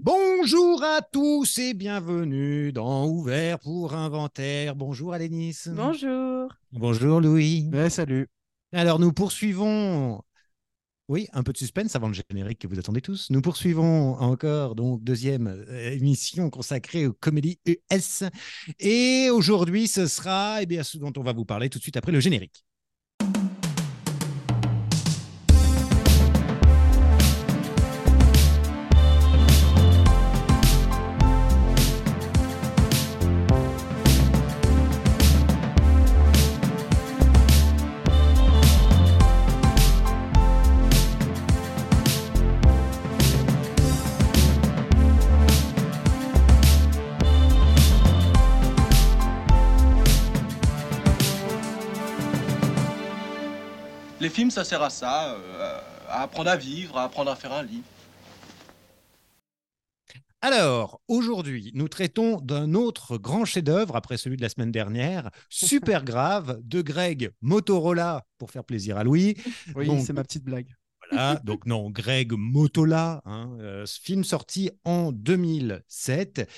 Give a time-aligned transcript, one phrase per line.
[0.00, 4.76] Bonjour à tous et bienvenue dans Ouvert pour Inventaire.
[4.76, 5.56] Bonjour Alénis.
[5.66, 6.54] Bonjour.
[6.70, 7.68] Bonjour Louis.
[7.72, 8.28] Ouais, salut.
[8.72, 10.22] Alors nous poursuivons.
[11.08, 13.28] Oui, un peu de suspense avant le générique que vous attendez tous.
[13.30, 18.22] Nous poursuivons encore donc deuxième euh, émission consacrée aux comédies US.
[18.78, 21.96] Et aujourd'hui, ce sera eh bien, ce dont on va vous parler tout de suite
[21.96, 22.64] après le générique.
[54.20, 57.52] Les films, ça sert à ça, euh, à apprendre à vivre, à apprendre à faire
[57.52, 57.82] un lit.
[60.40, 66.04] Alors, aujourd'hui, nous traitons d'un autre grand chef-d'œuvre après celui de la semaine dernière, Super
[66.04, 69.36] Grave, de Greg Motorola, pour faire plaisir à Louis.
[69.74, 70.68] Oui, c'est ma petite blague.
[71.10, 76.48] Voilà, donc non, Greg Motola, hein, euh, ce film sorti en 2007,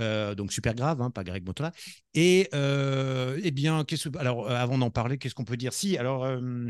[0.00, 1.72] euh, donc super grave, hein, pas Greg Motola.
[2.14, 3.84] Et euh, eh bien,
[4.18, 5.72] alors euh, avant d'en parler, qu'est-ce qu'on peut dire?
[5.72, 6.68] Si, alors euh,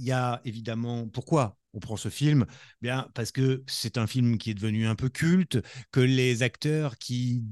[0.00, 2.46] il y a évidemment pourquoi on prend ce film?
[2.80, 5.58] Bien parce que c'est un film qui est devenu un peu culte,
[5.92, 7.44] que les acteurs qui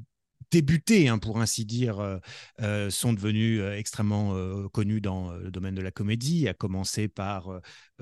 [0.51, 2.17] débutaient, hein, pour ainsi dire, euh,
[2.63, 4.35] euh, sont devenus euh, extrêmement
[4.71, 7.61] connus dans le domaine de la comédie, à commencer par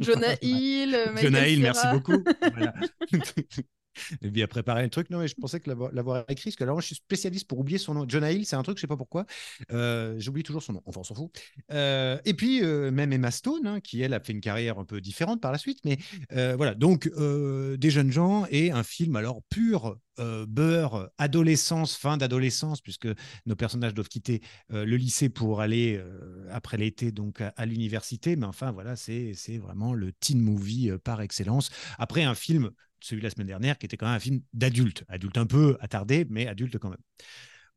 [0.00, 2.24] Jonah Hill, Jonah Hill, merci beaucoup.
[2.54, 2.74] Voilà.
[4.22, 5.10] J'ai bien préparé le truc.
[5.10, 7.78] Non, mais je pensais que l'avoir écrit, parce que alors, je suis spécialiste pour oublier
[7.78, 8.04] son nom.
[8.08, 9.26] Jonah Hill, c'est un truc, je sais pas pourquoi.
[9.72, 10.82] Euh, J'oublie toujours son nom.
[10.86, 11.30] Enfin, on s'en fout.
[11.72, 14.84] Euh, et puis, euh, même Emma Stone, hein, qui, elle, a fait une carrière un
[14.84, 15.80] peu différente par la suite.
[15.84, 15.98] Mais
[16.30, 23.08] voilà, donc, des jeunes gens et un film, alors, pur beurre, adolescence, fin d'adolescence, puisque
[23.46, 26.02] nos personnages doivent quitter le lycée pour aller,
[26.50, 28.36] après l'été, donc à, à l'université.
[28.36, 31.70] Mais enfin, voilà, c'est vraiment le teen movie par excellence.
[31.98, 32.70] Après, un film,
[33.02, 35.76] celui de la semaine dernière, qui était quand même un film d'adulte, adulte un peu
[35.80, 37.00] attardé, mais adulte quand même.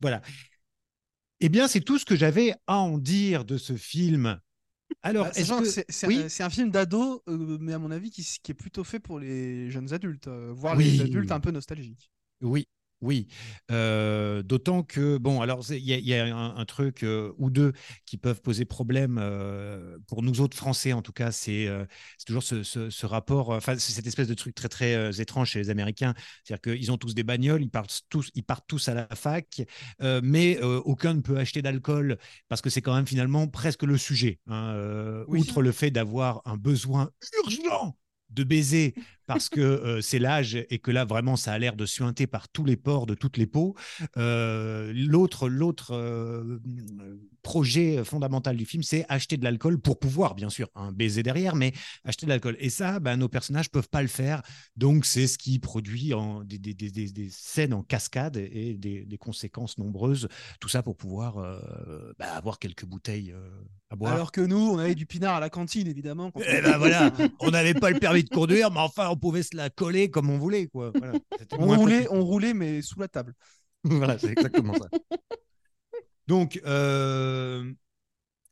[0.00, 0.22] Voilà.
[1.40, 4.40] Eh bien, c'est tout ce que j'avais à en dire de ce film.
[5.02, 5.68] Alors, Bah, est-ce sachant que...
[5.68, 6.18] c'est c'est Oui.
[6.24, 9.00] un, c'est un film d'ado, euh, mais à mon avis qui, qui est plutôt fait
[9.00, 10.84] pour les jeunes adultes, euh, voire Oui.
[10.84, 12.10] les adultes un peu nostalgiques.
[12.40, 12.68] Oui,
[13.02, 13.28] oui.
[13.70, 17.32] Euh, D'autant que, bon, alors, il y, a- il y a un, un truc euh,
[17.38, 17.72] ou deux
[18.06, 21.68] qui peuvent poser problème euh, pour nous autres Français, en tout cas, c'est
[22.26, 25.58] toujours ce, ce- ce rapport, enfin, c'est cette espèce de truc très, très étrange chez
[25.58, 26.14] les Américains.
[26.44, 29.62] C'est-à-dire qu'ils ont tous des bagnoles, ils partent tous, ils partent tous à la fac,
[30.22, 32.16] mais aucun ne peut acheter d'alcool
[32.48, 34.38] parce que c'est quand même finalement presque le sujet.
[34.48, 35.40] hein, Oui.
[35.40, 37.10] Outre le fait d'avoir un besoin
[37.44, 37.96] urgent
[38.30, 38.94] de baiser
[39.26, 42.48] parce que euh, c'est l'âge et que là vraiment ça a l'air de suinter par
[42.48, 43.74] tous les pores de toutes les peaux.
[44.16, 46.58] Euh, l'autre l'autre euh,
[47.42, 51.54] projet fondamental du film, c'est acheter de l'alcool pour pouvoir bien sûr un baiser derrière,
[51.54, 51.72] mais
[52.04, 52.56] acheter de l'alcool.
[52.58, 54.42] Et ça, ben, nos personnages peuvent pas le faire,
[54.76, 59.06] donc c'est ce qui produit en, des, des- des- des- scènes en cascade et des,
[59.18, 60.28] conséquences nombreuses.
[60.60, 61.36] Tout ça pour pouvoir
[62.18, 63.34] ben, avoir quelques bouteilles
[63.90, 64.12] à boire.
[64.12, 66.32] Alors que nous, on avait du pinard à la cantine, évidemment.
[66.36, 69.56] Eh ben voilà, on n'avait pas le permis de conduire, mais enfin, on pouvait se
[69.56, 70.92] la coller comme on voulait, quoi.
[70.94, 71.14] Voilà,
[71.58, 73.34] on, roulait, on roulait, mais sous la table.
[73.84, 74.88] voilà, c'est exactement ça.
[76.26, 77.72] Donc, euh,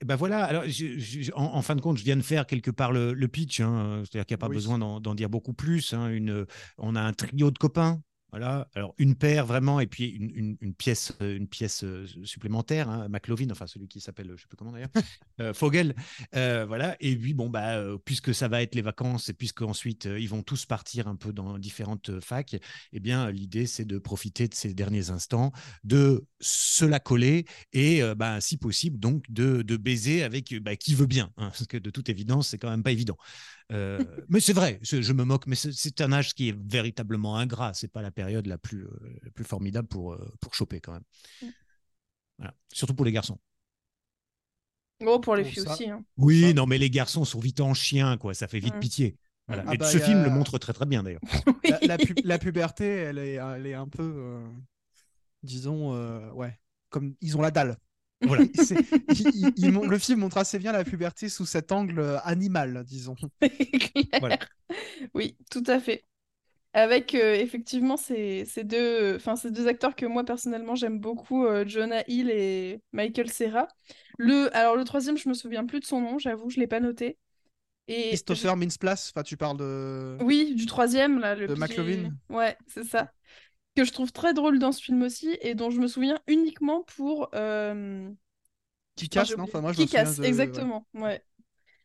[0.04, 0.44] ben voilà.
[0.44, 3.12] Alors, je- je- en, en fin de compte, je viens de faire quelque part le,
[3.12, 3.60] le pitch.
[3.60, 4.54] hein, C'est-à-dire qu'il n'y a pas Oui.
[4.56, 5.92] besoin d'en d'en dire beaucoup plus.
[5.92, 6.46] hein, une,
[6.78, 8.00] on a un trio de copains.
[8.36, 8.68] Voilà.
[8.74, 12.88] Alors, une paire vraiment, et puis une, une- une pièce, euh, une pièce euh, supplémentaire.
[12.88, 14.90] hein, McLovin, enfin celui qui s'appelle, je ne sais plus comment d'ailleurs,
[15.40, 15.94] euh, Fogel.
[16.34, 16.96] Euh, voilà.
[16.98, 20.42] Et puis, bon, bah, puisque ça va être les vacances, et puisque ensuite ils vont
[20.42, 22.56] tous partir un peu dans différentes facs,
[22.92, 25.52] eh bien, l'idée, c'est de profiter de ces derniers instants,
[25.84, 30.74] de se la coller et, euh, bah, si possible, donc de, de baiser avec bah,
[30.74, 31.26] qui veut bien.
[31.36, 33.16] hein, parce que de toute évidence, c'est quand même pas évident.
[34.28, 37.36] Mais c'est vrai, je, je me moque, mais c'est- c'est un âge qui est véritablement
[37.36, 37.72] ingrat.
[37.74, 40.92] C'est pas la période la plus, euh, la plus formidable pour, euh, pour choper quand
[40.92, 41.04] même.
[42.38, 42.54] Voilà.
[42.72, 43.38] Surtout pour les garçons.
[45.00, 45.72] Bon, pour les Pour filles ça.
[45.74, 45.90] aussi.
[45.90, 46.04] hein.
[46.16, 48.32] Oui, non, mais les garçons sont vite en chien, quoi.
[48.34, 48.80] Ça fait vite Mm.
[48.80, 49.16] pitié.
[49.48, 49.64] Voilà.
[49.66, 51.20] Ah Et bah, ce a- film le montre très très bien d'ailleurs.
[51.64, 54.46] La, la pu- la puberté, elle est, elle est un peu, euh,
[55.42, 56.58] disons, euh, ouais,
[56.90, 57.76] comme ils ont la dalle.
[58.22, 58.44] Voilà.
[58.54, 58.80] C'est-
[59.10, 62.84] il- il- il mon- le film montre assez bien la puberté sous cet angle animal,
[62.84, 63.16] disons.
[64.20, 64.38] Voilà.
[65.12, 66.04] Oui, tout à fait.
[66.76, 71.46] Avec euh, effectivement ces, ces deux, enfin, ces deux acteurs que moi personnellement j'aime beaucoup,
[71.46, 73.68] euh, Jonah Hill et Michael Cera.
[74.18, 76.80] Le, alors le troisième, je me souviens plus de son nom, j'avoue, je l'ai pas
[76.80, 77.16] noté.
[77.86, 80.16] Et Christopher Mintz-Plasse, enfin, tu parles de.
[80.20, 81.34] Oui, du troisième, là.
[81.34, 82.10] Le De McLovin.
[82.30, 83.12] Ouais, c'est ça.
[83.76, 86.82] Que je trouve très drôle dans ce film aussi et dont je me souviens uniquement
[86.96, 87.30] pour.
[87.34, 88.10] euh,
[88.96, 89.44] Qui enfin, casse, non.
[89.44, 90.86] Enfin, moi, je Kick-Ass, souviens de- exactement.
[90.94, 91.22] Ouais.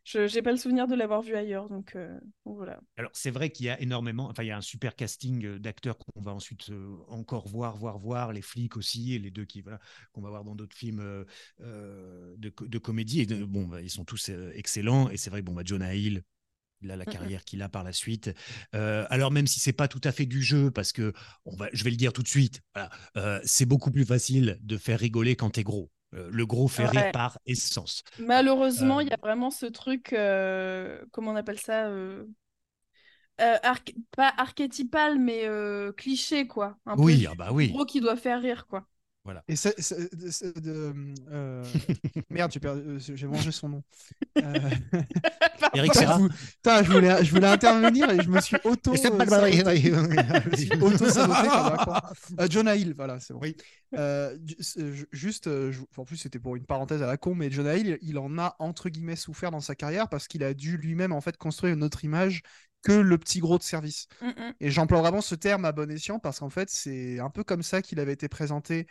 [0.03, 2.79] Je j'ai pas le souvenir de l'avoir vu ailleurs, donc, euh, donc voilà.
[2.97, 5.59] Alors, c'est vrai qu'il y a énormément, enfin, il y a un super casting euh,
[5.59, 9.45] d'acteurs qu'on va ensuite euh, encore voir, voir, voir, les flics aussi, et les deux
[9.45, 9.79] qui, voilà,
[10.11, 10.99] qu'on va voir dans d'autres films
[11.61, 13.21] euh, de, co- de comédie.
[13.21, 15.09] Et de- bon, bah, ils sont tous excellents.
[15.09, 16.23] Et c'est vrai que bon, bah, Jonah Hill,
[16.81, 17.07] il a la Mhm.
[17.07, 18.31] carrière qu'il a par la suite.
[18.75, 21.13] Euh, alors, même si c'est pas tout à fait du jeu, parce que,
[21.45, 24.59] on va, je vais le dire tout de suite, voilà, euh, c'est beaucoup plus facile
[24.61, 25.91] de faire rigoler quand t'es gros.
[26.15, 26.87] Euh, le gros fait Ouais.
[26.87, 28.03] rire par essence.
[28.17, 32.25] Malheureusement, Euh, il y a vraiment ce truc, euh, comment on appelle ça euh,
[33.41, 33.57] euh,
[34.11, 36.77] Pas archétypal, mais euh, cliché, quoi.
[36.85, 37.79] Un peu Oui, du- ah bah oui.
[37.79, 38.87] gros qui doit faire rire, quoi.
[39.47, 39.79] Et c'est.
[39.79, 40.93] c'est- c'est de-
[41.31, 41.63] euh,
[42.29, 43.83] Merde, j'ai perdu- j'ai mangé son nom.
[44.41, 44.69] Euh,
[45.75, 46.17] Eric Serra.
[46.17, 48.95] je vou- putain, je voulais, je voulais intervenir et je me suis auto.
[48.95, 49.25] C'est pas
[52.39, 53.39] euh, Jonah Hill, voilà, c'est bon.
[53.41, 53.55] Oui.
[53.97, 54.37] Euh,
[55.11, 58.17] juste, je- en plus, c'était pour une parenthèse à la con, mais Jonah Hill, il
[58.17, 61.37] en a entre guillemets souffert dans sa carrière parce qu'il a dû lui-même en fait
[61.37, 62.41] construire une autre image
[62.81, 64.07] que le petit gros de service.
[64.21, 64.53] Mm, mm.
[64.59, 67.63] Et j'emploie vraiment ce terme à bon escient parce qu'en fait, c'est un peu comme
[67.63, 68.87] ça qu'il avait été présenté,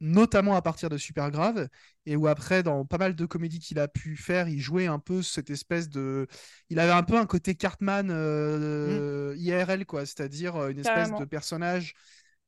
[0.00, 1.68] notamment à partir de Super Grave,
[2.06, 4.98] et où après, dans pas mal de comédies qu'il a pu faire, il jouait un
[4.98, 6.26] peu cette espèce de.
[6.70, 11.20] Il avait un peu un côté Cartman euh, IRL, quoi, c'est-à-dire euh, une espèce Carrément.
[11.20, 11.94] de personnage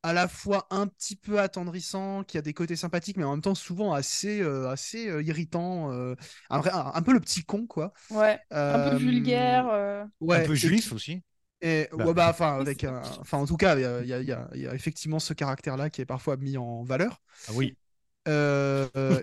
[0.03, 3.43] à la fois un petit peu attendrissant, qui a des côtés sympathiques, mais en même
[3.43, 6.15] temps souvent assez, euh, assez euh, irritant, euh,
[6.51, 7.93] un, vrai- un- un peu le petit con, quoi.
[8.11, 8.41] Ouais,
[8.71, 9.69] un peu vulgaire.
[9.69, 11.23] euh, ouais, un peu et juif aussi.
[11.63, 12.05] et Bah.
[12.05, 12.85] ouais, bah, enfin, avec
[13.21, 14.67] enfin, en tout cas, il y a, il y a- il y a- il y
[14.69, 17.21] a effectivement ce caractère-là qui est parfois mis en valeur.
[17.49, 17.77] Ah oui,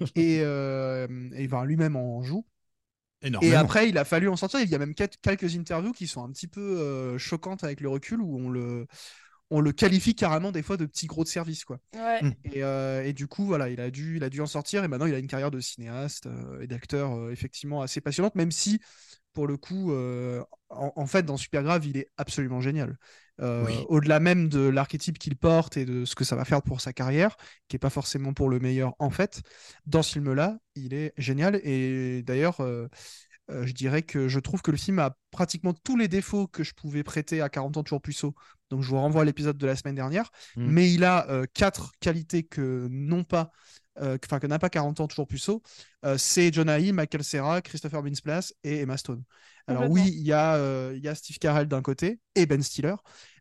[0.16, 2.46] et euh, et ben, lui-même en joue.
[3.22, 3.54] énormément.
[3.54, 4.62] Et après, il a fallu en sortir.
[4.62, 7.82] Il y a même quel- quelques interviews qui sont un petit peu euh, choquantes avec
[7.82, 8.88] le recul où on le,
[9.54, 11.80] on le qualifie carrément des fois de petit gros de service, quoi.
[11.96, 12.22] Ouais.
[12.22, 12.34] Mm.
[12.46, 14.84] Et, euh, et du coup, voilà, il a dû, il a dû en sortir.
[14.84, 18.36] Et maintenant, il a une carrière de cinéaste euh, et d'acteur euh, effectivement assez passionnante,
[18.36, 18.80] même si,
[19.34, 22.98] pour le coup, euh, en, en fait, dans Supergrave, il est absolument génial.
[23.42, 23.86] Euh, Oui.
[23.90, 26.94] Au-delà même de l'archétype qu'il porte et de ce que ça va faire pour sa
[26.94, 27.36] carrière,
[27.68, 29.42] qui est pas forcément pour le meilleur en fait,
[29.88, 31.60] dans ce film-là, il est génial.
[31.64, 32.88] Et d'ailleurs, euh,
[33.52, 36.64] euh, je dirais que je trouve que le film a pratiquement tous les défauts que
[36.64, 38.36] je pouvais prêter à 40 ans toujours puceau.
[38.74, 40.32] Donc je vous renvoie à l'épisode de la semaine dernière.
[40.56, 40.66] Mm.
[40.66, 43.52] Mais il a euh, quatre qualités que n'ont pas,
[44.02, 45.62] euh, enfin que n'a pas 40 ans toujours puceau.
[46.04, 49.24] Euh, c'est Jonah Hill, Michael Cera, Christopher Mintz-Plasse et Emma Stone.
[49.68, 52.96] Alors oui, il y a, il y a Steve Carell d'un côté et Ben Stiller.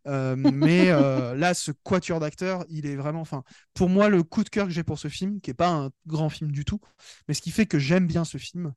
[0.05, 0.87] Mais
[1.35, 3.23] là, ce quatuor d'acteurs, il est vraiment.
[3.23, 3.43] Enfin,
[3.73, 5.91] pour moi, le coup de cœur que j'ai pour ce film, qui est pas un
[6.07, 6.79] grand film du tout,
[7.27, 8.73] mais ce qui fait que j'aime bien ce film,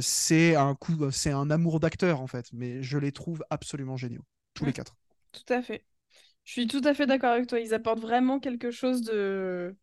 [0.00, 2.46] c'est un coup, c'est un amour d'acteur en fait.
[2.52, 4.24] Mais je les trouve absolument géniaux,
[4.54, 4.96] tous les quatre.
[5.32, 5.84] Tout à fait.
[6.44, 7.60] Je suis tout à fait d'accord avec toi.
[7.60, 9.76] Ils apportent vraiment quelque chose de.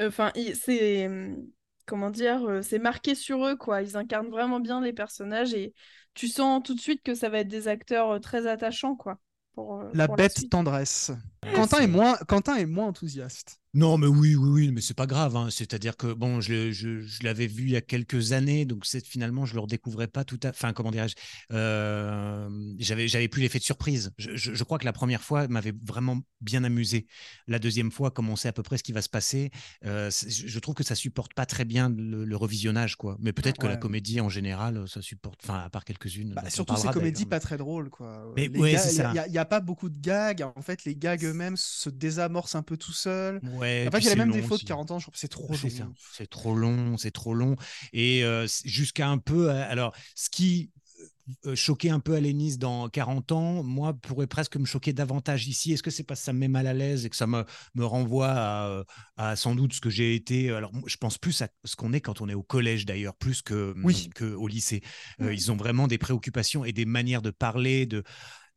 [0.00, 1.06] Enfin, c'est.
[1.08, 1.46] hum,
[1.86, 2.44] Comment dire?
[2.48, 3.82] euh, C'est marqué sur eux, quoi.
[3.82, 5.74] Ils incarnent vraiment bien les personnages et
[6.14, 9.18] tu sens tout de suite que ça va être des acteurs euh, très attachants, quoi.
[9.54, 11.12] Pour, euh, La pour bête tendresse.
[11.52, 13.60] Quentin c'est- est moins, Quentin est moins enthousiaste.
[13.74, 15.36] Non, mais oui, oui, oui, mais c'est pas grave.
[15.36, 15.48] hein.
[15.50, 19.44] C'est-à-dire que bon, je, je, je l'avais vu il y a quelques années, donc finalement
[19.44, 20.48] je le redécouvrais pas tout à.
[20.48, 21.14] Enfin, comment dirais-je
[21.52, 22.48] euh,
[22.78, 24.10] J'avais, j'avais plus l'effet de surprise.
[24.18, 27.06] Je, je- crois que la première fois m'avait vraiment bien amusé.
[27.46, 29.50] La deuxième fois, comme on sait à peu près ce qui va se passer,
[29.84, 33.16] euh, je trouve que ça supporte pas très bien le, le revisionnage, quoi.
[33.20, 35.40] Mais peut-être que la comédie en général, ça supporte.
[35.44, 36.32] Enfin, à part quelques-unes.
[36.34, 38.32] Bah, surtout ces comédies pas très drôles, quoi.
[38.36, 38.72] Mais ouais,
[39.28, 40.42] il y a- pas beaucoup de gags.
[40.56, 43.40] En fait, les gags eux-mêmes se désamorcent un peu tout seuls.
[43.58, 44.64] Ouais, En fait, il a mêmes long défauts de aussi.
[44.64, 44.98] 40 ans.
[44.98, 45.94] Je trouve que c'est trop long.
[46.12, 47.56] C'est trop long, c'est trop long.
[47.92, 49.50] Et euh, jusqu'à un peu.
[49.50, 50.70] euh, Alors, ce qui
[51.44, 55.72] euh, choquait un peu Alénis dans 40 ans, moi, pourrait presque me choquer davantage ici.
[55.72, 57.44] Est-ce que c'est parce que ça me met mal à l'aise et que ça me,
[57.74, 58.84] me renvoie à,
[59.18, 62.00] à sans doute ce que j'ai été Alors, je pense plus à ce qu'on est
[62.00, 64.08] quand on est au collège, d'ailleurs, plus que, Oui.
[64.14, 64.82] que au lycée.
[65.20, 65.32] Euh, Mm.
[65.34, 68.02] Ils ont vraiment des préoccupations et des manières de parler, de.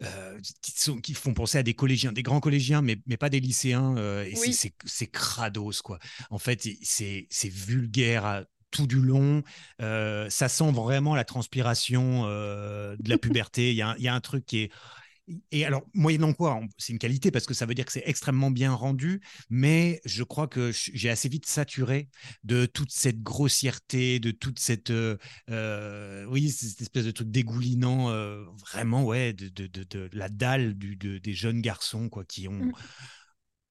[0.04, 3.30] Euh, qui, sont, qui font penser à des collégiens, des grands collégiens, mais, mais pas
[3.30, 3.96] des lycéens.
[3.98, 4.54] euh, et c'est- Oui.
[4.54, 6.00] c'est c'est crados, quoi.
[6.30, 9.44] En fait, c'est c'est vulgaire à tout du long.
[9.82, 13.18] Euh, ça sent vraiment la transpiration de la
[13.50, 13.72] puberté.
[13.72, 14.72] Il y, a un- il y a un truc qui est.
[15.52, 18.52] Et alors, moyennant quoi, c'est une qualité parce que ça veut dire que c'est extrêmement
[18.52, 22.10] bien rendu, mais je crois que j'ai assez vite saturé
[22.44, 25.18] de toute cette grossièreté, de toute cette, euh,
[25.50, 30.28] euh, oui, cette espèce de truc dégoulinant, euh, vraiment, ouais, de, de, de, de la
[30.28, 32.74] dalle du, des jeunes garçons, quoi, qui ont Mm.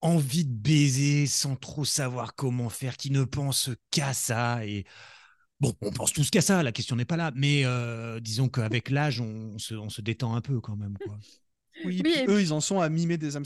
[0.02, 4.85] envie de baiser sans trop savoir comment faire, qui ne pensent qu'à ça et
[5.60, 8.88] Bon, on pense tous qu'à ça, la question n'est pas là, mais euh, disons qu'avec
[8.90, 10.96] l'âge, on, se, on se détend un peu quand même.
[11.04, 11.18] Quoi.
[11.84, 13.36] Oui, Oui, puis eux, ils en sont à mimer des,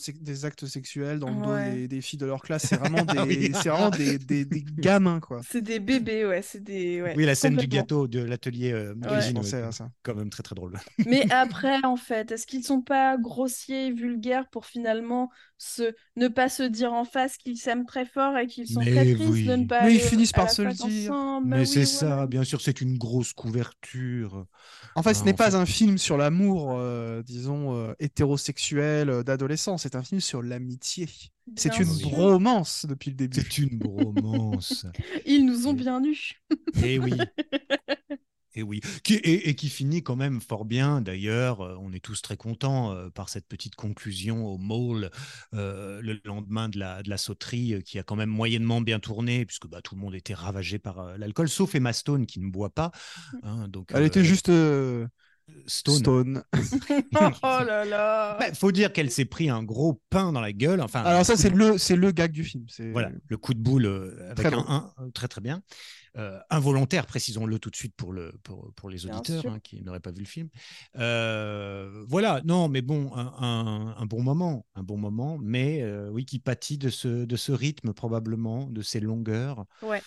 [0.44, 1.70] actes sexuels dans le Ouais.
[1.70, 2.66] dos des, des filles de leur classe.
[2.66, 3.50] C'est vraiment des, Ah oui.
[3.54, 5.40] c'est vraiment des, des- des gamins, quoi.
[5.42, 7.02] C'est des bébés, ouais, c'est des.
[7.02, 9.10] ouais, oui, la scène du gâteau de l'atelier euh, ouais,
[9.62, 9.90] à ça.
[10.02, 10.78] quand même très très drôle.
[11.06, 15.30] Mais après, en fait, est-ce qu'ils sont pas grossiers et vulgaires pour finalement
[15.64, 15.94] se...
[16.16, 19.14] ne pas se dire en face qu'ils s'aiment très fort et qu'ils sont Mais très
[19.14, 19.44] tristes oui.
[19.44, 21.12] de ne pas Mais ils finissent par se le dire.
[21.12, 24.46] ensemble Mais oui, c'est ça, bien sûr, c'est une grosse couverture.
[24.94, 29.22] En fait, ce n'est pas fait- un film sur l'amour, euh, disons, euh, hétérosexuel euh,
[29.22, 29.78] d'adolescent.
[29.78, 31.08] C'est un film sur l'amitié.
[31.56, 32.08] C'est une sûr.
[32.10, 33.40] bromance depuis le début.
[33.40, 34.86] C'est une bromance.
[35.26, 36.40] Ils nous ont bien eus.
[36.82, 37.12] Et oui.
[38.56, 41.00] Et oui, qui, et, et qui finit quand même fort bien.
[41.00, 45.10] D'ailleurs, euh, on est tous très contents euh, par cette petite conclusion au mall
[45.54, 49.00] euh, le lendemain de la, de la sauterie, euh, qui a quand même moyennement bien
[49.00, 52.50] tourné, puisque bah, tout le monde était ravagé par l'alcool, sauf Emma Stone qui ne
[52.50, 52.92] boit pas.
[53.42, 55.06] hein, donc, Elle euh, était juste euh,
[55.66, 55.96] Stone.
[55.96, 56.42] stone.
[57.16, 58.36] oh là là.
[58.38, 60.80] Bah, faut dire qu'elle s'est pris un gros pain dans la gueule.
[60.80, 62.64] Enfin, un Alors ça, c'est le, c'est le gag du film.
[62.92, 63.86] Voilà, le coup de boule
[64.30, 64.64] avec Très un drôle.
[64.68, 65.62] 1, très très bien.
[66.16, 69.98] Euh, involontaire, précisons-le tout de suite pour, le, pour, pour les auditeurs hein, qui n'auraient
[69.98, 70.48] pas vu le film.
[70.96, 76.08] Euh, voilà, non, mais bon, un, un- un bon moment, un bon moment, mais euh,
[76.10, 79.64] oui, qui pâtit de ce, de ce rythme probablement, de ces longueurs.
[79.82, 80.02] Ouais.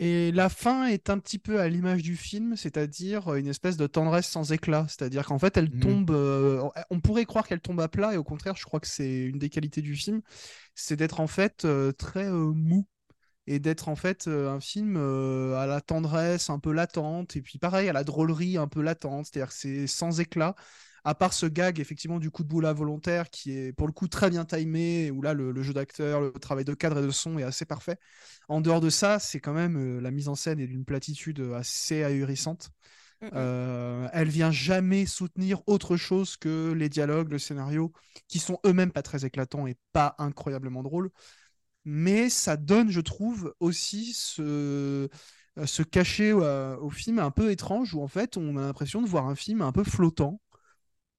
[0.00, 3.86] Et la fin est un petit peu à l'image du film, c'est-à-dire une espèce de
[3.86, 4.86] tendresse sans éclat.
[4.88, 5.80] C'est-à-dire qu'en fait, elle Mhm.
[5.80, 6.10] tombe.
[6.10, 9.20] euh, on pourrait croire qu'elle tombe à plat, et au contraire, je crois que c'est
[9.20, 10.20] une des qualités du film,
[10.74, 12.86] c'est d'être en fait euh, très euh, mou
[13.46, 17.42] et d'être en fait euh, un film euh, à la tendresse un peu latente, et
[17.42, 19.26] puis pareil à la drôlerie un peu latente.
[19.26, 20.54] C'est-à-dire que c'est sans éclat.
[21.06, 24.08] À part ce gag, effectivement, du coup de boule involontaire, qui est pour le coup
[24.08, 27.10] très bien timé, où là, le, le jeu d'acteur, le travail de cadre et de
[27.10, 27.98] son est assez parfait.
[28.48, 31.40] En dehors de ça, c'est quand même euh, la mise en scène est d'une platitude
[31.54, 32.70] assez ahurissante.
[33.20, 33.30] Mm, mm.
[33.34, 37.92] Euh, elle vient jamais soutenir autre chose que les dialogues, le scénario,
[38.28, 41.10] qui sont eux-mêmes pas très éclatants et pas incroyablement drôles.
[41.84, 47.50] Mais ça donne, je trouve, aussi ce, euh, ce cachet euh, au film un peu
[47.50, 50.40] étrange où en fait on a l'impression de voir un film un peu flottant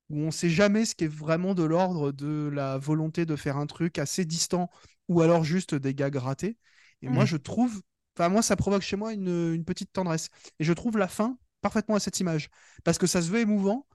[0.09, 3.57] où on sait jamais ce qui est vraiment de l'ordre de la volonté de faire
[3.57, 4.69] un truc assez distant
[5.07, 6.57] ou alors juste des gags ratés.
[7.01, 7.25] Et moi, Mhm.
[7.25, 7.81] je trouve,
[8.17, 10.29] enfin, moi, ça provoque chez moi une, une petite tendresse.
[10.59, 12.49] Et je trouve la fin parfaitement à cette image
[12.83, 13.87] parce que ça se veut émouvant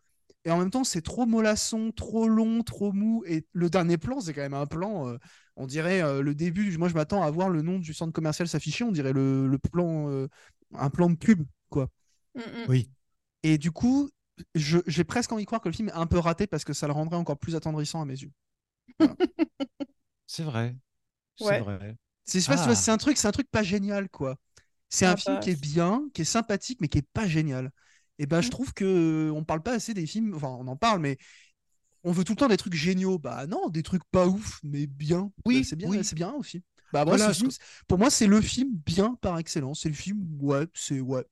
[0.45, 3.23] et en même temps, c'est trop mollasson, trop long, trop mou.
[3.27, 5.19] Et le dernier plan, c'est quand même un plan, euh,
[5.61, 6.77] on dirait euh, le début.
[6.79, 9.59] Moi, je m'attends à voir le nom du centre commercial s'afficher, on dirait le, le
[9.59, 10.29] plan, euh,
[10.75, 11.89] un plan de pub, quoi.
[12.35, 12.69] Mm, mm.
[12.69, 12.91] Oui,
[13.43, 14.11] Et du coup,
[14.55, 16.73] je- j'ai presque envie de croire que le film est un peu raté parce que
[16.73, 18.33] ça le rendrait encore plus attendrissant à mes yeux.
[20.27, 20.77] c'est vrai.
[21.37, 21.57] C'est Ouais.
[21.57, 21.97] vrai.
[22.25, 22.75] C'est Ah.
[22.75, 24.37] c'est un truc, c'est un truc pas génial, quoi.
[24.91, 27.73] C'est Ah un film qui est bien, qui est sympathique, mais qui est pas génial.
[28.19, 28.51] Et ben, je Mm.
[28.51, 30.35] trouve que on parle pas assez des films.
[30.37, 31.19] Enfin, on en parle, mais
[32.05, 33.19] on veut tout le temps des trucs géniaux.
[33.19, 35.33] Bah non, des trucs pas ouf, mais bien.
[35.45, 36.05] Oui, Bah, c'est bien, oui.
[36.05, 36.63] c'est bien aussi.
[36.93, 37.51] Bah moi, Voilà, ce film,
[37.87, 39.81] pour moi, c'est le film bien par excellence.
[39.83, 41.25] C'est le film, ouais, c'est ouais.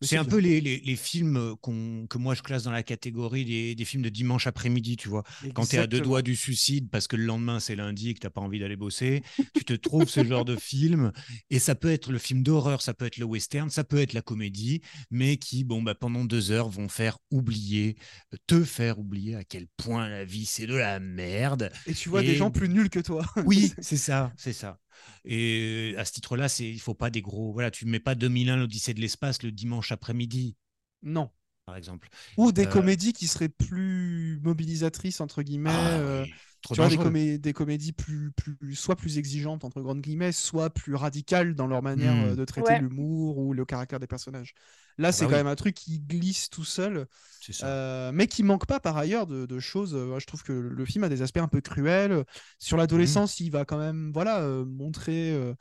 [0.00, 0.30] C'est un bien.
[0.30, 3.84] peu les, les, les films euh, que moi je classe dans la catégorie des, des
[3.84, 5.22] films de dimanche après-midi, tu vois.
[5.54, 8.14] Quand tu es à deux doigts du suicide parce que le lendemain c'est lundi et
[8.14, 9.22] que tu n'as pas envie d'aller bosser,
[9.54, 11.12] tu te trouves ce genre de film.
[11.50, 14.12] Et ça peut être le film d'horreur, ça peut être le western, ça peut être
[14.12, 17.96] la comédie, mais qui, bon, bah, pendant deux heures, vont faire oublier,
[18.34, 21.70] euh, te faire oublier à quel point la vie c'est de la merde.
[21.86, 23.24] Et tu vois Et- des gens plus nuls que toi.
[23.44, 24.78] Oui, c'est ça, c'est ça.
[25.24, 27.52] Et à ce titre-là, c'est il faut pas des gros.
[27.52, 30.56] Voilà, tu mets pas 2001 l'Odyssée de l'espace le dimanche après-midi,
[31.02, 31.30] non.
[31.66, 32.08] par exemple.
[32.36, 35.70] Ou des Euh, comédies qui seraient plus mobilisatrices entre guillemets.
[35.70, 36.98] Ah euh, oui, trop tu vois, des, dangereux.
[36.98, 41.66] comé- des comédies plus, plus, soit plus exigeantes, entre grandes guillemets, soit plus radicales dans
[41.66, 42.22] leur manière Mm.
[42.22, 42.76] euh, de traiter Ouais.
[42.76, 44.54] l'humour ou le caractère des personnages.
[44.98, 45.36] Là, Ah c'est bah quand oui.
[45.36, 47.06] même un truc qui glisse tout seul,
[47.40, 47.66] C'est ça.
[47.68, 49.94] euh, mais qui manque pas par ailleurs de, de choses.
[49.94, 52.24] Euh, je trouve que le film a des aspects un peu cruels.
[52.58, 55.54] Sur l'adolescence, il va quand même voilà, euh, montrer euh,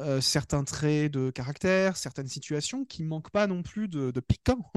[0.00, 4.70] euh, certains traits de caractère, certaines situations qui manquent pas non plus de, de piquant.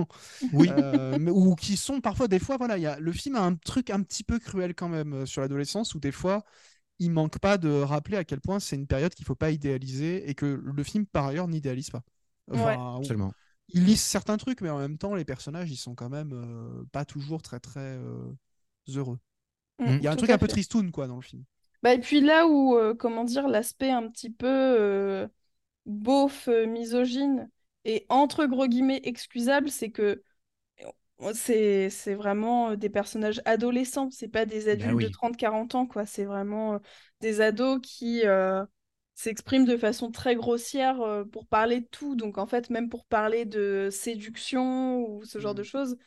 [0.52, 0.70] Oui.
[0.78, 3.42] Euh, mais- ou qui sont parfois des fois voilà il y a le film a
[3.42, 6.44] un truc un petit peu cruel quand même euh, sur l'adolescence où des fois
[7.00, 10.30] il manque pas de rappeler à quel point c'est une période qu'il faut pas idéaliser
[10.30, 12.04] et que le film par ailleurs n'idéalise pas
[12.52, 13.36] Enfin, on- Absolument.
[13.70, 16.84] Il lisse certains trucs mais en même temps les personnages ils sont quand même euh,
[16.92, 18.32] pas toujours très très euh,
[18.90, 19.20] heureux
[19.80, 20.50] Mm, il y a un truc un peu fait.
[20.50, 21.44] tristoun quoi dans le film
[21.84, 25.28] Bah, et puis là où, euh, comment dire, l'aspect un petit peu euh,
[25.86, 27.50] beauf, euh, misogyne
[27.86, 30.24] et entre gros guillemets excusable, c'est que
[31.34, 35.06] c'est c'est vraiment des personnages adolescents, c'est pas des adultes Bah oui.
[35.06, 36.06] de 30-40 ans, quoi.
[36.06, 36.80] C'est vraiment
[37.22, 38.66] des ados qui, euh,
[39.16, 42.16] s'exprime de façon très grossière euh, pour parler de tout.
[42.16, 45.98] Donc en fait, même pour parler de séduction ou ce genre de choses,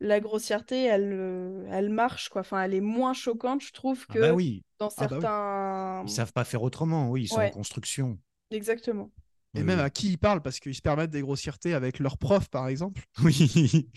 [0.00, 2.42] la grossièreté, elle, euh, elle marche, quoi.
[2.42, 5.20] Enfin, elle est moins choquante, je trouve, Ah que bah oui, dans Ah bah oui.
[5.22, 6.02] certains...
[6.06, 7.10] ils savent pas faire autrement.
[7.10, 7.48] Oui, ils sont Ouais.
[7.48, 8.18] en construction.
[8.50, 9.10] Exactement.
[9.54, 12.18] Et Oui, même à qui ils parlent, parce qu'ils se permettent des grossièretés avec leurs
[12.18, 13.02] profs, par exemple.
[13.24, 13.34] Oui.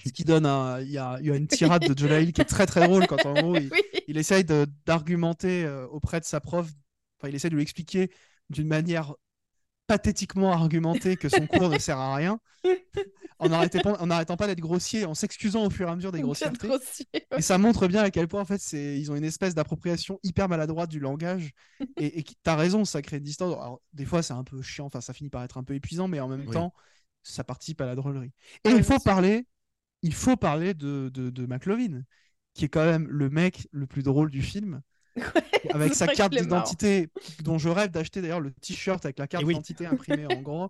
[0.05, 0.79] Ce qui donne un.
[0.81, 2.87] Il y a, il y a une tirade de Jonah Hill qui est très très
[2.87, 3.81] drôle quand en gros il, Oui.
[4.07, 4.45] il essaye
[4.85, 6.67] d'argumenter euh, auprès de sa prof.
[7.19, 8.09] Enfin, il essaie de lui expliquer
[8.49, 9.13] d'une manière
[9.87, 12.39] pathétiquement argumentée que son cours ne sert à rien,
[13.39, 16.67] en n'arrêtant pas, d'être grossier, en s'excusant au fur et à mesure des grossièretés.
[16.67, 20.19] grossier, Et ça montre bien à quel point en fait ils ont une espèce d'appropriation
[20.23, 21.51] hyper maladroite du langage
[21.97, 23.53] et, qui- t'as raison ça crée une distance.
[23.53, 26.07] Alors des fois c'est un peu chiant enfin ça finit par être un peu épuisant
[26.07, 26.55] mais en même Oui.
[26.55, 26.73] temps
[27.23, 28.31] ça participe à la drôlerie.
[28.65, 29.47] Et Ouais, il faut parler
[30.03, 32.03] il faut parler de, de, de McLovin
[32.53, 34.81] qui est quand même le mec le plus drôle du film
[35.73, 37.09] avec sa carte d'identité
[37.43, 39.53] dont je rêve d'acheter d'ailleurs le t-shirt avec la carte oui.
[39.53, 40.69] d'identité imprimée en gros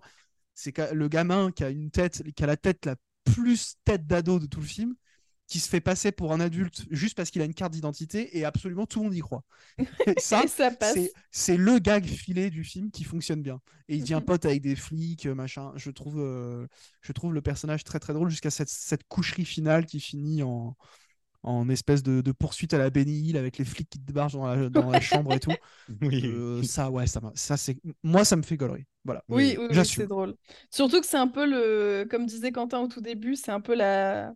[0.54, 4.38] c'est le gamin qui a une tête qui a la tête la plus tête d'ado
[4.38, 4.94] de tout le film
[5.50, 8.44] qui se fait passer pour un adulte juste parce qu'il a une carte d'identité et
[8.44, 9.42] absolument tout le monde y croit.
[10.06, 10.44] Et ça,
[11.32, 13.60] c'est le gag filé du film qui fonctionne bien.
[13.88, 15.72] Et il devient pote avec des flics, euh, machin.
[15.74, 16.68] Je trouve, euh,
[17.00, 20.76] je trouve le personnage très très drôle jusqu'à cette, cette coucherie finale qui finit en,
[21.42, 24.46] en espèce de, de poursuite à la Benny Hill avec les flics qui débarquent dans
[24.46, 25.52] la, dans la chambre et tout.
[26.02, 26.22] Oui.
[26.26, 28.84] Euh, ça, ouais, ça, ça c'est moi ça me fait gaulerie.
[29.04, 29.22] Voilà.
[29.28, 30.36] Oui, oui, oui, c'est drôle.
[30.70, 33.74] Surtout que c'est un peu le, comme disait Quentin au tout début, c'est un peu
[33.74, 34.32] la,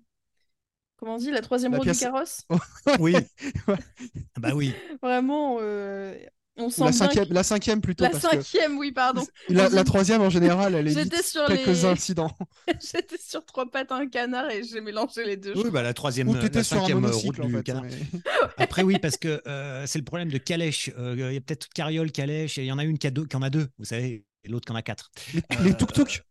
[0.97, 2.43] comment on dit, la troisième La roue pièce- du carrosse.
[3.01, 3.15] Oui.
[3.69, 4.73] Ah Bah oui.
[5.03, 6.17] Vraiment, euh,
[6.57, 7.27] on Ou sent la cinquième,
[7.75, 8.05] la plutôt.
[8.05, 9.25] la parce que cinquième, oui, pardon.
[9.49, 12.31] la, la troisième en général, elle J'étais évite sur quelques les- incidents.
[12.69, 15.53] J'étais sur trois pattes un canard et j'ai mélangé les deux.
[15.57, 17.63] Oui, bah la troisième, Ou la sur un cinquième route monocycle en du fait.
[17.65, 17.83] canard.
[17.85, 18.21] mais-
[18.59, 20.91] Après, oui, parce que euh, c'est le problème de calèche.
[20.99, 23.11] Euh, Il y a peut-être carriole, calèche, et il y en a une qui, a
[23.11, 25.11] deux, qui en a deux, vous savez, et l'autre qui en a quatre.
[25.33, 26.23] Les, Euh, les tuk-tuk.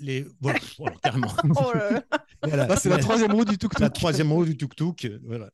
[0.00, 0.26] Les...
[0.40, 1.28] Voilà, voilà, carrément.
[1.58, 2.02] Oh là là.
[2.42, 2.66] Voilà.
[2.66, 3.80] Là, c'est la La- troisième roue du tuk-tuk.
[3.80, 5.04] la troisième roue du tuk-tuk.
[5.06, 5.50] euh, Voilà.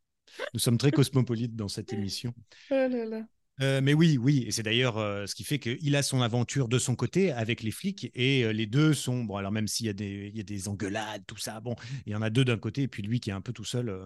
[0.55, 2.33] Nous sommes très cosmopolites dans cette émission.
[2.71, 3.21] Oh là là.
[3.62, 6.66] Euh, mais oui, oui, et c'est d'ailleurs euh, ce qui fait qu'il a son aventure
[6.66, 9.37] de son côté avec les flics et euh, les deux sont bon.
[9.37, 12.12] Alors même s'il y a des, il y a des engueulades, tout ça, bon, il
[12.12, 13.96] y en a deux d'un côté et puis lui qui est un peu tout seul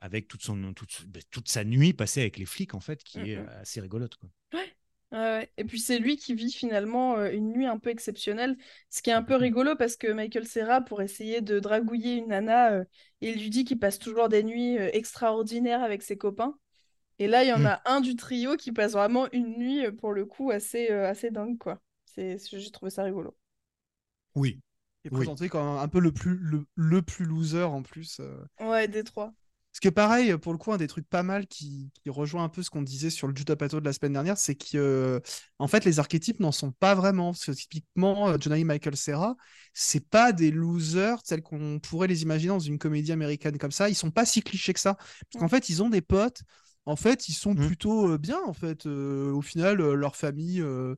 [0.00, 3.18] avec toute son toute, bah, toute sa nuit passée avec les flics en fait, qui
[3.18, 4.14] est euh, assez rigolote.
[4.16, 4.30] Quoi.
[5.12, 5.50] Ouais.
[5.58, 8.56] Et puis c'est lui qui vit finalement une nuit un peu exceptionnelle,
[8.90, 9.60] ce qui est un peu Complètement.
[9.60, 12.82] rigolo parce que Michael Serra, pour essayer de dragouiller une nana,
[13.20, 16.58] il lui dit qu'il passe toujours des nuits extraordinaires avec ses copains.
[17.18, 17.66] Et là, il y en Mm.
[17.66, 21.08] a un du trio qui passe vraiment une nuit, euh, pour le coup, assez, euh,
[21.08, 21.80] assez dingue, quoi.
[22.16, 22.38] J'ai
[22.72, 23.36] trouvé ça rigolo.
[24.36, 24.60] Oui,
[25.04, 25.26] est Oui.
[25.26, 28.20] présenté comme un peu le plus, le, le plus loser en plus.
[28.20, 28.44] euh.
[28.60, 29.32] Ouais, des trois.
[29.72, 32.44] Ce qui est pareil, pour le coup, un des trucs pas mal qui, qui rejoint
[32.44, 34.78] un peu ce qu'on disait sur le Judas Pato de la semaine dernière, c'est que
[34.78, 35.20] euh,
[35.58, 37.32] en fait, les archétypes n'en sont pas vraiment.
[37.32, 39.36] Parce que typiquement, euh, Jonah et Michael Serra,
[39.74, 43.90] c'est pas des losers tels qu'on pourrait les imaginer dans une comédie américaine comme ça.
[43.90, 44.94] Ils sont pas si clichés que ça.
[44.94, 45.50] Parce qu'en Mm.
[45.50, 46.40] fait, ils ont des potes.
[46.86, 47.66] En fait, ils sont Mm.
[47.66, 48.40] plutôt euh, bien.
[48.46, 50.60] En fait, Euh, au final, euh, leur famille.
[50.62, 50.94] euh,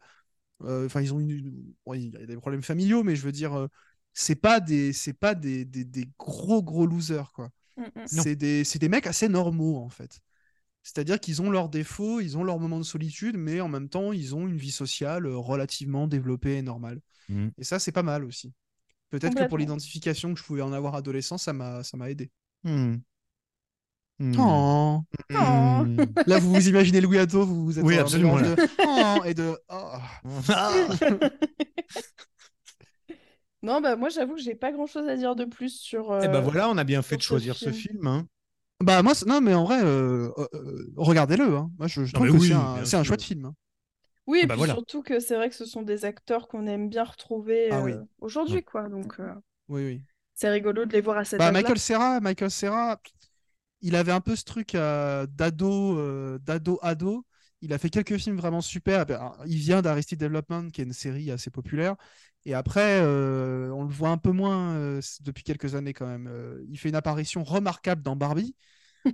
[0.65, 1.75] euh, Enfin, ils ont une.
[1.87, 3.69] bon, il y a des problèmes familiaux, mais je veux dire, euh,
[4.15, 7.51] c'est pas des, c'est pas des, des, des gros gros losers quoi.
[7.77, 7.89] Mm, mm.
[7.95, 8.23] Non.
[8.25, 10.21] C'est des, c'est des mecs assez normaux en fait.
[10.83, 14.13] C'est-à-dire qu'ils ont leurs défauts, ils ont leurs moments de solitude, mais en même temps,
[14.13, 17.01] ils ont une vie sociale relativement développée et normale.
[17.59, 18.53] Et ça, c'est pas mal aussi.
[19.11, 22.31] Peut-être que pour l'identification que je pouvais en avoir adolescent, ça m'a, ça m'a aidé.
[24.21, 24.35] Hmm.
[24.41, 25.01] Oh.
[25.31, 25.97] Hmm.
[26.27, 29.57] Là, vous vous imaginez Louis Ado, vous vous êtes Oui, absolument, de oh et de
[29.69, 29.93] oh.
[30.49, 30.73] Ah.
[33.63, 36.17] Non, bah moi, j'avoue que j'ai pas grand-chose à dire de plus sur.
[36.23, 38.07] Eh ben euh, voilà, on a bien fait de ce choisir ce film.
[38.07, 38.27] hein.
[38.81, 41.57] Bah moi, non, mais en vrai, euh, euh, euh, regardez-le.
[41.57, 41.71] hein.
[41.79, 43.05] Moi, je, trouve que oui, c'est un, un sûr.
[43.05, 43.47] chouette film.
[43.47, 43.55] hein.
[44.29, 44.75] Oui, et Ah bah puis voilà.
[44.75, 47.83] surtout que c'est vrai que ce sont des acteurs qu'on aime bien retrouver Ah euh,
[47.83, 47.95] oui.
[48.21, 48.89] aujourd'hui, quoi.
[48.89, 49.33] Donc, euh,
[49.69, 50.03] Oui, oui.
[50.35, 51.51] c'est rigolo de les voir à cet Bah.
[51.51, 53.01] Michael Serra, Michael Serra,
[53.81, 57.25] il avait un peu ce truc euh, d'ado, euh, d'ado ado.
[57.61, 59.07] Il a fait quelques films vraiment super.
[59.07, 61.97] Ben, Il vient d'Arrested Development, qui est une série assez populaire.
[62.45, 66.31] Et après, euh, on le voit un peu moins depuis quelques années quand même.
[66.69, 68.55] Il fait une apparition remarquable dans Barbie,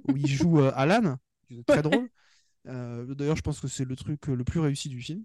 [0.09, 1.17] où il joue Alan,
[1.67, 2.09] très drôle.
[2.67, 5.25] Euh, D'ailleurs, je pense que c'est le truc euh, le plus réussi du film.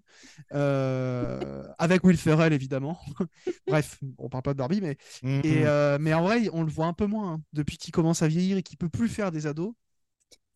[0.54, 2.98] Euh, avec Will Ferrell, évidemment.
[3.68, 5.40] Bref, on parle pas de Barbie, mais Hmm.
[5.44, 8.22] et, euh, mais en vrai, on le voit un peu moins hein, depuis qu'il commence
[8.22, 9.72] à vieillir et qu'il peut plus faire des ados.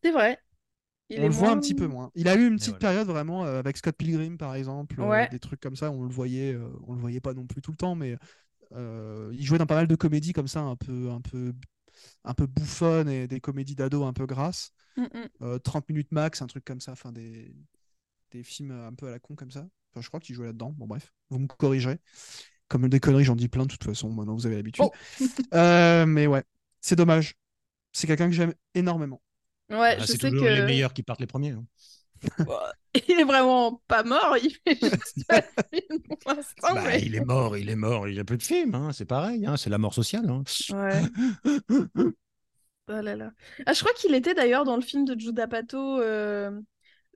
[0.03, 0.39] C'est vrai.
[1.11, 2.11] Il on est le voit un petit peu moins.
[2.15, 2.79] Il a eu une petite voilà.
[2.79, 5.29] période vraiment euh, avec Scott Pilgrim par exemple, euh, Ouais.
[5.29, 5.91] des trucs comme ça.
[5.91, 8.17] On le voyait, euh, on le voyait pas non plus tout le temps, mais
[8.75, 11.55] euh, il jouait dans pas mal de comédies comme ça, un peu, un peu,
[12.25, 14.73] un peu bouffonnes et des comédies d'ados un peu grasses.
[14.97, 15.29] Mm, mm.
[15.43, 16.93] Euh, 30 minutes max, un truc comme ça.
[16.93, 17.55] Enfin des,
[18.33, 19.67] des films un peu à la con comme ça.
[19.93, 20.73] Enfin, je crois qu'il jouait là-dedans.
[20.77, 21.99] Bon, bref, vous me corrigerez.
[22.69, 24.11] Comme des conneries, j'en dis plein de toute façon.
[24.13, 24.85] Maintenant, vous avez l'habitude.
[24.85, 24.93] Oh.
[25.55, 26.45] Euh, mais ouais,
[26.81, 27.37] c'est dommage.
[27.93, 29.23] C'est quelqu'un que j'aime énormément.
[29.71, 30.49] Ouais, Ah, je c'est sais toujours que.
[30.49, 31.51] les meilleurs qui partent les premiers.
[31.53, 31.65] hein.
[33.09, 36.75] Il est vraiment pas mort, il fait juste pas de film pour l'instant.
[36.75, 38.93] Bah, mais- Il est mort, il est mort, il y a peu de films, hein,
[38.93, 40.29] c'est pareil, hein, c'est la mort sociale.
[40.31, 40.43] hein.
[40.73, 41.03] Ouais.
[42.89, 43.33] Oh là là.
[43.65, 46.51] Ah, je crois qu'il était d'ailleurs dans le film de Judah Pato, euh,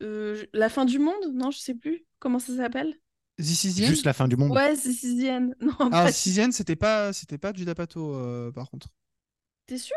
[0.03, 1.33] euh, La fin du monde?
[1.35, 2.07] Non, je sais plus.
[2.21, 2.95] Comment ça s'appelle?
[3.39, 4.51] Juste la fin du monde.
[4.53, 5.55] Ouais, c'est Sixième.
[5.61, 8.89] Non, Alors, Sixième, c'était pas, c'était pas Judah Pato, euh, par contre.
[9.67, 9.97] t'es sûr?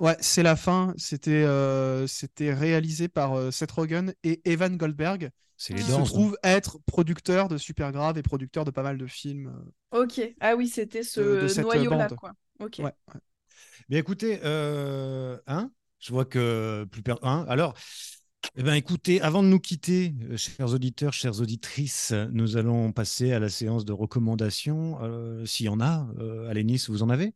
[0.00, 0.94] Ouais, c'est la fin.
[0.96, 5.76] C'était euh, c'était réalisé par euh, Seth Rogen et Evan Goldberg, C'est Ah.
[5.76, 6.02] les qui se hein.
[6.04, 9.52] trouve être producteur de Supergrave et producteur de pas mal de films.
[9.92, 10.02] euh.
[10.04, 10.20] Ok.
[10.40, 12.18] Ah oui, c'était ce De- de cette, noyau-là, bande.
[12.18, 12.32] quoi.
[12.60, 12.76] Ok.
[12.78, 13.20] Ouais, ouais.
[13.88, 17.16] Mais écoutez, euh, hein, je vois que plus per...
[17.22, 17.74] hein, alors,
[18.56, 23.40] eh ben, écoutez, avant de nous quitter, chers auditeurs, chères auditrices, nous allons passer à
[23.40, 24.98] la séance de recommandations.
[25.02, 27.34] Euh, S'il y en a, euh, Alénis, vous en avez?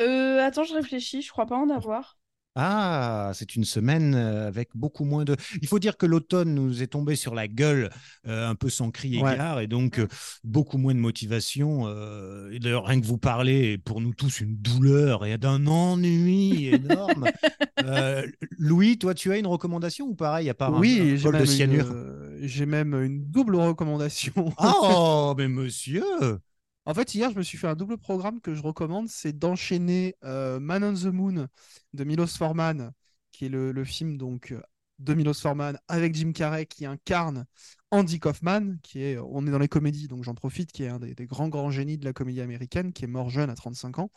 [0.00, 2.18] Euh, attends, je réfléchis, je crois pas en avoir.
[2.54, 5.36] Ah, c'est une semaine euh, avec beaucoup moins de.
[5.62, 7.88] Il faut dire que l'automne nous est tombé sur la gueule
[8.26, 9.38] euh, un peu sans cri et Ouais.
[9.38, 10.06] gare, et donc euh,
[10.44, 11.84] beaucoup moins de motivation.
[11.86, 15.66] euh, et d'ailleurs, rien que vous parler est pour nous tous une douleur et d'un
[15.66, 17.30] ennui énorme.
[17.82, 18.26] Euh,
[18.58, 21.36] Louis, toi, tu as une recommandation ou pareil, à part un- Oui, un, j'ai bol
[21.36, 21.86] même, de cyanure?
[21.86, 24.32] une, euh, j'ai même une double recommandation.
[24.56, 26.40] Oh, mais monsieur
[26.84, 30.16] En fait, hier, je me suis fait un double programme que je recommande, c'est d'enchaîner
[30.24, 31.46] euh, Man on the Moon
[31.92, 32.90] de Milos Forman,
[33.30, 34.60] qui est le, film donc euh,
[34.98, 37.46] de Milos Forman avec Jim Carrey qui incarne
[37.92, 40.98] Andy Kaufman, qui est, on est dans les comédies, donc j'en profite, qui est un
[40.98, 44.10] des, grands grands génies de la comédie américaine, qui est mort jeune à 35 ans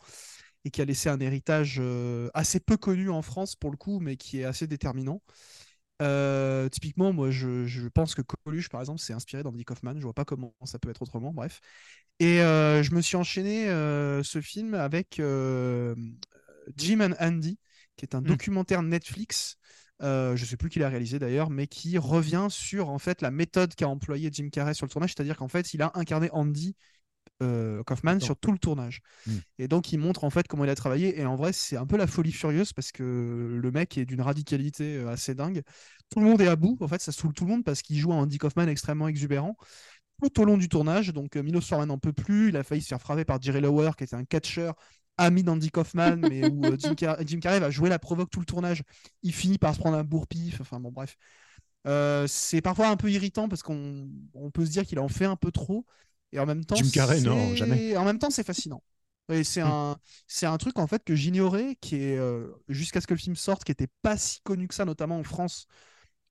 [0.64, 4.00] et qui a laissé un héritage euh, assez peu connu en France pour le coup,
[4.00, 5.22] mais qui est assez déterminant.
[6.02, 9.94] Euh, typiquement, moi, je, je pense que Coluche, par exemple, s'est inspiré d'Andy Kaufman.
[9.96, 11.32] Je vois pas comment ça peut être autrement.
[11.32, 11.60] Bref.
[12.18, 15.20] Et euh, je me suis enchaîné euh, ce film avec
[16.76, 17.58] Jim and Andy,
[17.96, 18.28] qui est un Mm.
[18.28, 19.56] documentaire Netflix.
[20.00, 23.74] Je sais plus qui l'a réalisé d'ailleurs, mais qui revient sur en fait la méthode
[23.74, 26.76] qu'a employée Jim Carrey sur le tournage, c'est-à-dire qu'en fait il a incarné Andy
[27.42, 29.00] euh, Kaufman sur tout le tournage.
[29.26, 29.32] Mm.
[29.58, 31.20] Et donc il montre en fait comment il a travaillé.
[31.20, 34.22] Et en vrai c'est un peu la folie furieuse parce que le mec est d'une
[34.22, 35.62] radicalité euh, assez dingue.
[36.10, 37.98] Tout le monde est à bout, en fait ça saoule tout le monde parce qu'il
[37.98, 39.56] joue un Andy Kaufman extrêmement exubérant
[40.22, 41.12] tout au long du tournage.
[41.12, 42.48] Donc euh, Milos Forman n'en peut plus.
[42.48, 44.74] Il a failli se faire frapper par Jerry Lower, qui était un catcheur
[45.18, 48.46] ami d'Andy Kaufman, mais où Jim, Car- Jim Carrey va jouer la provoque tout le
[48.46, 48.82] tournage.
[49.22, 50.60] Il finit par se prendre un bourre-pif.
[50.60, 51.16] Enfin bon, bref.
[51.86, 55.24] Euh, c'est parfois un peu irritant parce qu'on on peut se dire qu'il en fait
[55.24, 55.86] un peu trop.
[56.36, 57.96] Et en même temps, Jim Carrey, non, c'est- jamais.
[57.96, 58.82] En même temps, c'est fascinant.
[59.28, 59.70] Et c'est Hmm.
[59.72, 59.96] un,
[60.28, 63.34] c'est un truc en fait que j'ignorais, qui est euh, jusqu'à ce que le film
[63.34, 65.66] sorte, qui était pas si connu que ça, notamment en France,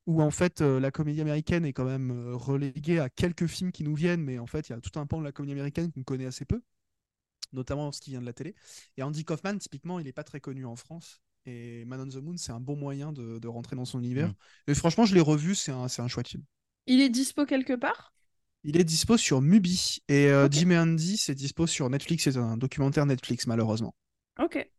[0.07, 3.71] où en fait euh, la comédie américaine est quand même euh, reléguée à quelques films
[3.73, 5.53] qui nous viennent, mais en fait il y a tout un pan de la comédie
[5.53, 6.61] américaine qu'on connaît assez peu,
[7.53, 8.55] notamment ce qui vient de la télé.
[8.97, 11.21] Et Andy Kaufman, typiquement, il est pas très connu en France.
[11.45, 14.29] Et Man on the Moon, c'est un bon moyen de, de rentrer dans son univers.
[14.29, 14.35] Mm.
[14.67, 16.43] Et franchement, je l'ai revu, c'est un, c'est un chouette film.
[16.87, 18.15] Il est dispo quelque part?
[18.65, 20.51] Il est dispo sur Mubi et euh, Ok.
[20.51, 22.25] Jim et Andy, c'est dispo sur Netflix.
[22.25, 23.95] C'est un documentaire Netflix, malheureusement.
[24.39, 24.69] Ok,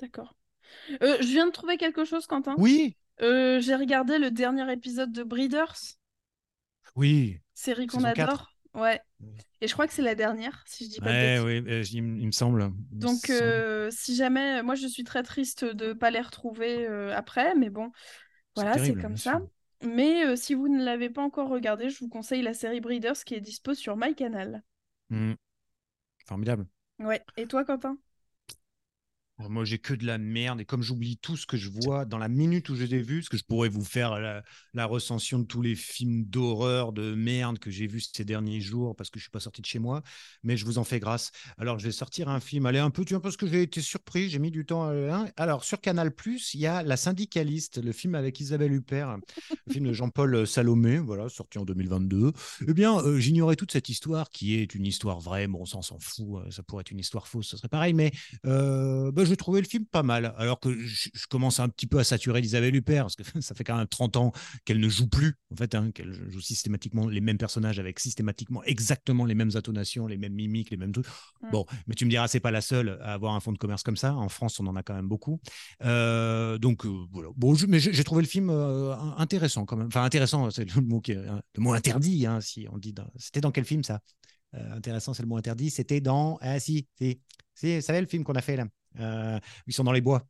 [0.00, 0.34] d'accord.
[1.02, 2.56] Euh, je viens de trouver quelque chose, Quentin.
[2.56, 5.76] Oui, Euh, j'ai regardé le dernier épisode de Breeders,
[6.96, 7.40] oui.
[7.54, 8.50] série qu'on adore.
[8.74, 9.00] Ouais.
[9.20, 9.32] Oui.
[9.60, 11.44] Et je crois que c'est la dernière, si je dis pas de Ouais, bêtises.
[11.44, 12.72] ouais, euh, il, me- il me semble.
[12.92, 13.64] il Donc, semble.
[13.90, 17.90] si jamais, moi je suis très triste de pas les retrouver euh, après, mais bon,
[18.56, 19.40] voilà, c'est comme ça.
[19.84, 23.24] Mais euh, si vous ne l'avez pas encore regardé, je vous conseille la série Breeders
[23.24, 24.62] qui est dispo sur MyCanal.
[25.10, 25.34] Mm.
[26.26, 26.66] Formidable.
[27.00, 27.22] Ouais.
[27.36, 27.98] Et toi, Quentin?
[29.38, 30.60] Moi, j'ai que de la merde.
[30.60, 33.02] Et comme j'oublie tout ce que je vois dans la minute où je les ai
[33.02, 34.44] vus, parce que je pourrais vous faire la,
[34.74, 38.94] la recension de tous les films d'horreur, de merde que j'ai vus ces derniers jours,
[38.94, 40.02] parce que je suis pas sorti de chez moi,
[40.44, 41.32] mais je vous en fais grâce.
[41.58, 42.64] Alors, je vais sortir un film.
[42.66, 44.84] Allez, un peu, tu vois, parce que j'ai été surpris, j'ai mis du temps.
[44.84, 45.26] à le- hein.
[45.36, 46.12] Alors, sur Canal,
[46.54, 49.18] il y a La Syndicaliste, le film avec Isabelle Huppert,
[49.66, 52.32] le film de Jean-Paul Salomé, voilà, sorti en 2022.
[52.66, 55.46] Eh bien, euh, j'ignorais toute cette histoire qui est une histoire vraie.
[55.48, 56.42] Bon, on s'en fout.
[56.46, 58.12] euh, Ça pourrait être une histoire fausse, ça serait pareil, mais
[58.46, 60.34] euh, bah, j'ai trouvé le film pas mal.
[60.38, 63.54] Alors que je, je commence un petit peu à saturer d'Isabelle Huppert, parce que ça
[63.54, 64.32] fait quand même 30 ans
[64.64, 68.62] qu'elle ne joue plus, en fait, hein, qu'elle joue systématiquement les mêmes personnages avec systématiquement
[68.64, 71.06] exactement les mêmes intonations, les mêmes mimiques, les mêmes trucs.
[71.42, 71.50] Mm.
[71.50, 73.82] Bon, mais tu me diras, c'est pas la seule à avoir un fonds de commerce
[73.82, 74.14] comme ça.
[74.14, 75.40] En France, on en a quand même beaucoup.
[75.84, 77.28] Euh, donc, euh, voilà.
[77.36, 79.88] Bon, je- mais j'ai trouvé le film euh, intéressant quand même.
[79.88, 82.92] Enfin, intéressant, c'est le mot, qui est- hein, le mot interdit, hein, si on dit.
[82.92, 84.00] dans- C'était dans quel film ça?
[84.54, 85.70] Euh, Intéressant, c'est le mot interdit.
[85.70, 86.38] C'était dans.
[86.40, 87.20] Ah, si, si.
[87.54, 88.66] Si, vous savez le film qu'on a fait là
[89.00, 90.26] Euh, Ils sont dans les bois.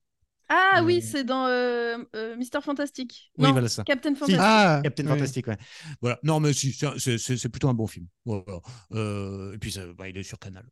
[0.48, 3.32] Ah oui, Euh, c'est dans euh, euh, Mister Fantastic.
[3.38, 3.82] Oui, non, voilà ça.
[3.84, 4.36] Captain Fantastic.
[4.40, 5.08] Ah, Captain oui.
[5.10, 5.56] Fantastic, ouais.
[6.02, 6.18] Voilà.
[6.22, 8.06] Non, mais si, c'est- c'est c'est- c'est plutôt un bon film.
[8.26, 8.60] Voilà.
[8.92, 10.66] Euh, et puis, ça- bah, il est sur Canal.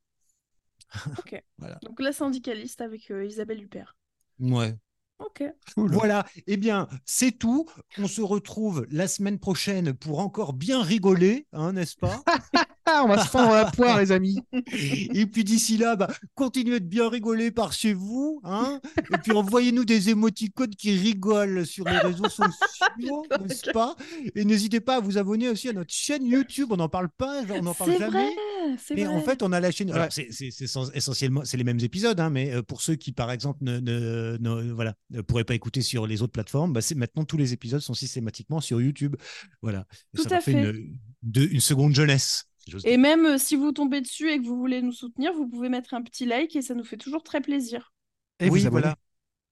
[1.83, 3.97] Donc la syndicaliste avec euh, Isabelle Huppert.
[4.41, 4.75] Ouais.
[5.19, 5.45] Ok.
[5.75, 5.91] Cool.
[5.93, 6.27] Voilà.
[6.47, 7.67] Eh bien, c'est tout.
[7.99, 12.23] On se retrouve la semaine prochaine pour encore bien rigoler, hein, n'est-ce pas?
[13.05, 14.39] on va se fendre la poire, les amis.
[14.73, 18.41] Et puis d'ici là, bah, continuez de bien rigoler par chez vous.
[18.45, 18.81] Hein
[19.13, 23.97] et puis envoyez-nous des émoticônes qui rigolent sur les réseaux sociaux, n'est-ce pas?
[24.35, 26.69] Et n'hésitez pas à vous abonner aussi à notre chaîne YouTube.
[26.71, 28.11] On n'en parle pas, on n'en parle C'est jamais.
[28.11, 29.15] vrai, c'est Mais vrai.
[29.15, 29.91] en fait, on a la chaîne.
[29.91, 32.95] Alors, c'est c'est- c'est sans- essentiellement, c'est les mêmes épisodes, hein, mais euh, pour ceux
[32.97, 36.73] qui, par exemple, ne, ne, ne- voilà, ne pourraient pas écouter sur les autres plateformes,
[36.73, 39.17] bah, c'est maintenant tous les épisodes sont systématiquement sur YouTube.
[39.63, 39.87] Voilà.
[40.17, 40.71] Tout ça à fait fait.
[40.71, 42.45] une, de- une seconde jeunesse.
[42.85, 45.69] Et même euh, si vous tombez dessus et que vous voulez nous soutenir, vous pouvez
[45.69, 47.93] mettre un petit like et ça nous fait toujours très plaisir.
[48.41, 48.83] Et oui, vous abonnez.
[48.83, 48.97] voilà.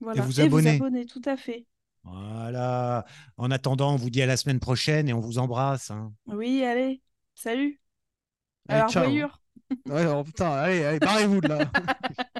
[0.00, 0.22] Voilà.
[0.22, 1.06] vous abonner.
[1.06, 1.66] tout à fait.
[2.04, 3.04] Voilà.
[3.36, 5.90] En attendant, on vous dit à la semaine prochaine et on vous embrasse.
[5.90, 6.12] hein.
[6.26, 7.02] Oui, allez,
[7.34, 7.80] salut.
[8.68, 9.02] À Allez, la ciao.
[9.04, 9.40] revoyure.
[9.86, 11.70] Ouais, alors, putain, allez, allez, barrez-vous de là.